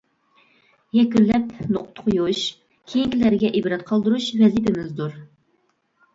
يەكۈنلەپ 0.99 1.51
نۇقتا 1.75 2.05
قۇيۇش، 2.07 2.41
كېيىنكىلەرگە 2.95 3.53
ئىبرەت 3.61 3.85
قالدۇرۇش 3.93 4.33
ۋەزىپىمىزدۇر. 4.43 5.17